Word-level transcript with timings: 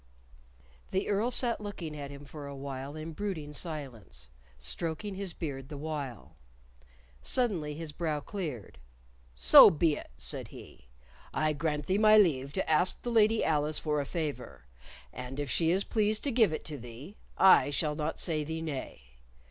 The 0.89 1.07
Earl 1.09 1.29
sat 1.29 1.61
looking 1.61 1.95
at 1.95 2.09
him 2.09 2.25
for 2.25 2.47
a 2.47 2.55
while 2.55 2.95
in 2.95 3.11
brooding 3.13 3.53
silence, 3.53 4.29
stroking 4.57 5.13
his 5.13 5.31
beard 5.35 5.69
the 5.69 5.77
while. 5.77 6.37
Suddenly 7.21 7.75
his 7.75 7.91
brow 7.91 8.19
cleared. 8.19 8.79
"So 9.35 9.69
be 9.69 9.95
it," 9.97 10.09
said 10.17 10.47
he. 10.47 10.87
"I 11.35 11.53
grant 11.53 11.85
thee 11.85 11.99
my 11.99 12.17
leave 12.17 12.51
to 12.53 12.67
ask 12.67 12.99
the 13.03 13.11
Lady 13.11 13.43
Alice 13.45 13.77
for 13.77 14.01
a 14.01 14.05
favor, 14.07 14.65
and 15.13 15.39
if 15.39 15.51
she 15.51 15.69
is 15.69 15.83
pleased 15.83 16.23
to 16.23 16.31
give 16.31 16.51
it 16.51 16.65
to 16.65 16.79
thee, 16.79 17.15
I 17.37 17.69
shall 17.69 17.93
not 17.93 18.19
say 18.19 18.43
thee 18.43 18.63
nay. 18.63 19.01